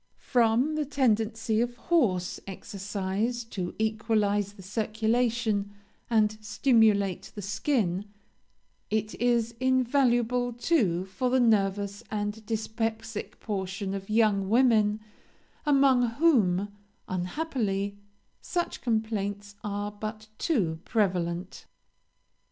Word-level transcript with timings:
From 0.17 0.73
the 0.73 0.83
tendency 0.83 1.61
of 1.61 1.77
horse 1.77 2.39
exercise 2.47 3.43
to 3.43 3.75
equalize 3.77 4.53
the 4.53 4.63
circulation 4.63 5.73
and 6.09 6.39
stimulate 6.43 7.31
the 7.35 7.43
skin, 7.43 8.05
it 8.89 9.13
is 9.21 9.53
invaluable, 9.59 10.53
too, 10.53 11.05
for 11.05 11.29
the 11.29 11.39
nervous 11.39 12.03
and 12.09 12.43
dyspeptic 12.47 13.39
portion 13.39 13.93
of 13.93 14.09
young 14.09 14.49
women, 14.49 15.01
among 15.67 16.01
whom, 16.13 16.69
unhappily, 17.07 17.99
such 18.41 18.81
complaints 18.81 19.53
are 19.63 19.91
but 19.91 20.29
too 20.39 20.79
prevalent. 20.83 21.67